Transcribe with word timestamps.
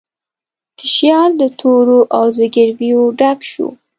تشیال 0.77 1.31
د 1.41 1.43
تورو 1.59 1.99
او 2.17 2.23
زګیرویو 2.37 3.03
ډک 3.19 3.39
شو 3.51 3.67